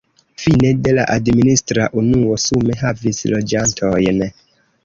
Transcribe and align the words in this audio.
Fine 0.43 0.69
de 0.85 0.93
la 0.99 1.03
administra 1.15 1.85
unuo 2.03 2.39
sume 2.47 2.79
havis 2.83 3.23
loĝantojn. 3.35 4.27